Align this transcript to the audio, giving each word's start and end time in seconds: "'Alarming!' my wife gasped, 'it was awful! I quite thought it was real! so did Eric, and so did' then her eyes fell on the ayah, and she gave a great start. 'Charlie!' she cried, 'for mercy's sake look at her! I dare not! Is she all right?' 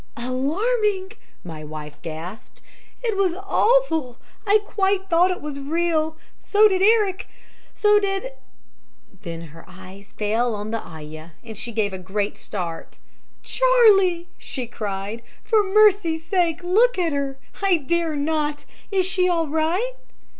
"'Alarming!' 0.17 1.11
my 1.43 1.63
wife 1.63 2.01
gasped, 2.01 2.63
'it 3.03 3.15
was 3.15 3.35
awful! 3.35 4.17
I 4.47 4.57
quite 4.65 5.07
thought 5.11 5.29
it 5.29 5.43
was 5.43 5.59
real! 5.59 6.17
so 6.39 6.67
did 6.67 6.81
Eric, 6.81 7.27
and 7.29 7.33
so 7.77 7.99
did' 7.99 8.33
then 9.21 9.41
her 9.53 9.63
eyes 9.67 10.11
fell 10.13 10.55
on 10.55 10.71
the 10.71 10.83
ayah, 10.83 11.33
and 11.43 11.55
she 11.55 11.71
gave 11.71 11.93
a 11.93 11.99
great 11.99 12.39
start. 12.39 12.97
'Charlie!' 13.43 14.27
she 14.39 14.65
cried, 14.65 15.21
'for 15.43 15.61
mercy's 15.63 16.25
sake 16.25 16.63
look 16.63 16.97
at 16.97 17.13
her! 17.13 17.37
I 17.61 17.77
dare 17.77 18.15
not! 18.15 18.65
Is 18.89 19.05
she 19.05 19.29
all 19.29 19.47
right?' 19.47 19.93